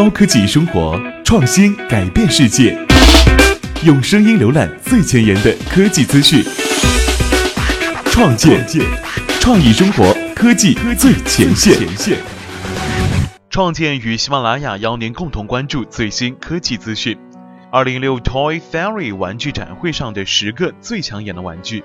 [0.00, 2.74] 高科技生活，创新改变世界。
[3.84, 6.42] 用声音浏览最前沿的科技资讯，
[8.06, 8.66] 创建
[9.40, 11.76] 创意生活科技最前线。
[13.50, 17.14] 创建与喜马拉雅邀您共同关注最新科技资讯。
[17.70, 21.80] 二零一六 Toy Fairy 玩具展会上的十个最抢眼的玩具。《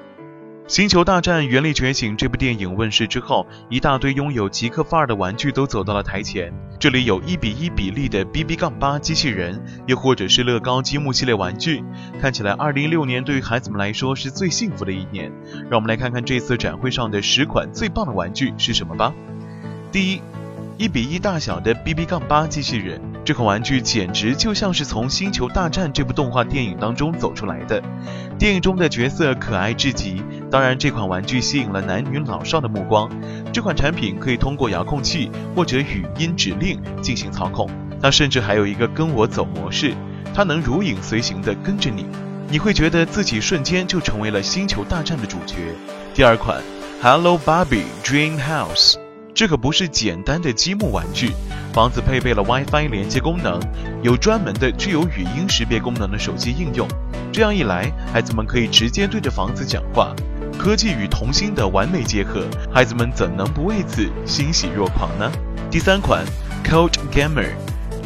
[0.68, 6.52] 星球大战：原力觉醒》这部电影问世之后，一大堆拥有极客范儿的玩具都走到了台前。
[6.80, 11.84] 这里有一比一比例的 BB 杠八机器人，又或者是乐高积木系列玩具。
[12.20, 15.32] 看起来2016年对于孩子们来说是最幸福的一年。
[15.70, 19.14] 让我们来看看这次展会上的十款最棒的玩具是什么吧。
[19.92, 20.22] 第一。
[20.78, 27.82] 一比一大小的 BB 杠八机器人，这款玩具简直就像是从《星球大战》这部动画电影当中走出来的。
[28.38, 30.22] 电影中的角色可爱至极，
[30.52, 33.10] 当然这款玩具吸引了男女老少的目光。
[33.52, 37.68] 这款产品可以通过遥控器或者语音指令进行操控，
[38.00, 39.96] 它甚至还有一个跟我走模式，
[40.32, 42.06] 它能如影随形的跟着你，
[42.48, 45.56] 你会觉得自己瞬间就成为了《星球大战》的主角。
[46.14, 46.62] 第二款
[47.02, 49.05] ，Hello Barbie Dream House。
[49.36, 51.30] 这可不是简单的积木玩具，
[51.74, 53.60] 房子配备了 WiFi 连接功能，
[54.02, 56.88] 有专门的具有语音识别功能的手机应用。
[57.34, 60.16] 这样一来，孩子们可以直接对着房子讲话，
[60.58, 65.30] 科技与童心的完美结合，孩子们怎能不为此欣喜若狂呢？
[65.70, 66.24] 第三款
[66.64, 67.50] Code Gamer，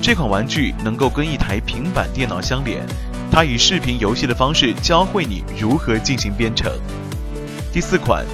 [0.01, 2.83] 这款玩具能够跟一台平板电脑相连，
[3.31, 6.71] 它以视频游戏的方式教会你如何进行编程。
[7.71, 8.25] 第四款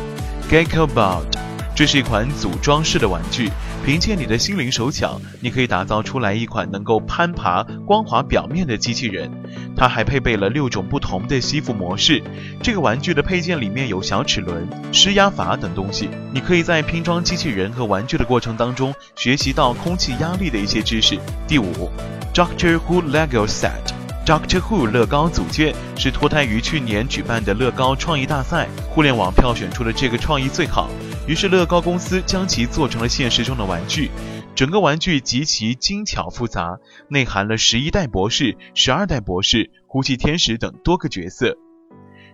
[0.49, 1.44] GeckoBot。
[1.75, 3.51] 这是一款组装式的玩具，
[3.85, 9.29] 凭借你的心灵手巧，你可以打造出来一款能够攀爬光滑表面的机器人。
[9.75, 12.23] 它还配备了六种不同的吸附模式。
[12.63, 21.19] 这个玩具的配件里面有小齿轮、施压阀等东西，你可以在拼装机器人和玩具的过程当中学习到空气压力的一些知识。
[21.45, 21.91] 第五
[22.33, 24.04] ，Doctor Who Lego Set。
[24.25, 30.89] Doctor Who 乐高组件是脱胎于去年举办的乐高创意大赛，互联网票选出了这个创意最好，
[31.27, 34.09] 于是乐高公司将其做成了现实中的玩具。
[34.55, 41.55] 整个玩具极其精巧复杂，内含了十一代博士、十二代博士、呼气天使等多个角色。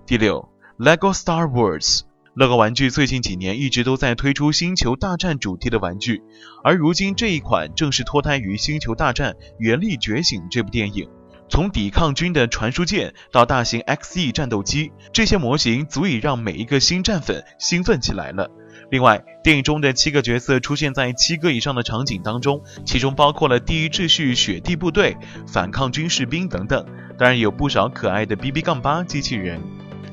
[0.06, 0.47] 第六
[0.79, 2.03] ，Lego Star Wars，
[2.35, 6.23] 乐高玩具最近几年一直都在推出星球大战主题的玩具，
[6.63, 11.09] 而如今这一款正是脱胎于星球大战：原力觉醒这部电影。
[11.51, 18.50] 从抵抗军的传输舰到大型 XE 战斗机，这些模型足以让每一个新战粉兴奋起来了。
[18.89, 26.85] 另外，电影中的七个角色出现在七个以上的场景当中，其中包括了第一秩序雪地部队、反抗军士兵等等，
[27.17, 29.61] 当然有不少可爱的 BB 杠八机器人。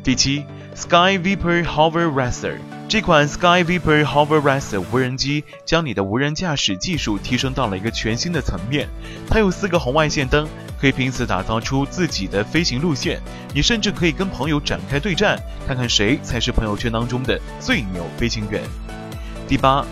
[0.03, 0.45] 第七
[0.75, 2.57] ，Sky Viper Hover Racer，
[2.89, 8.89] 这款 Sky Viper Hover Racer 无人机将你的无人驾驶技术提升到了一个全新的层面。
[9.29, 10.49] 它有四个红外线灯。
[10.81, 13.21] 可以凭此打造出自己的飞行路线，
[13.53, 15.37] 你甚至可以跟朋友展开对战，
[15.67, 18.63] 看看谁才是朋友圈当中的最牛飞行员。
[19.49, 19.85] 第八，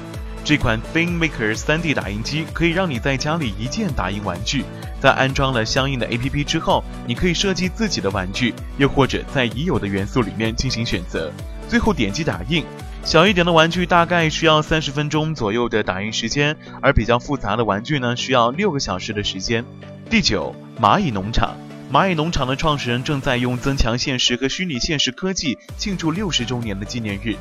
[0.47, 4.63] 这款 ThinkMaker 3D 打印机可以让你在家里一键打印玩具，
[5.01, 11.33] 在安装了相应的 APP 之后，你可以设计自己的玩具，又或者在已有的元素里面进行选择，
[11.69, 12.65] 最后点击打印。
[13.03, 19.65] 小一点的玩具大概需要三十分钟左右的打印时间，而比较复杂的玩具呢，需要六个小时的时间。
[20.09, 21.57] 第九，蚂蚁农场。
[21.93, 27.37] 蚂蚁农场的创始人正在用增强现实和虚拟现实科技庆祝六十周年的纪念日，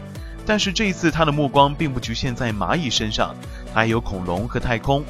[0.45, 3.35] 但是这一次他的目光并不局限在蚂蚁身上，
[3.73, 5.03] 还有恐龙和太空。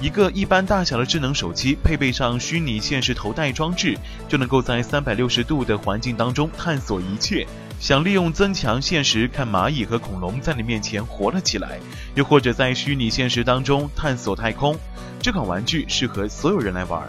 [0.00, 7.46] 一个一般大小的智能手机，配备上虚拟现实头戴装置，就能够在三百六十度的环境当中探索一切。
[7.80, 11.78] 想利用增强现实看蚂蚁和恐龙在你面前活了起来，
[12.14, 14.76] 又或者在虚拟现实当中探索太空。
[15.20, 17.04] 这款玩具适合所有人来玩。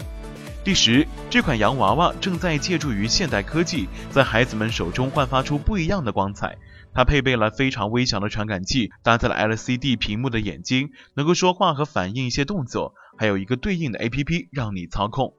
[0.62, 6.56] 第十，这款洋娃娃正在借助于现代科技，在孩子们手中焕发出不一样的光彩。
[6.92, 15.34] 它配备了非常微小的传感器，搭载了 LCD 屏幕的眼睛，能够说话和反应一些动作，还有一个对应的 APP 让你操控。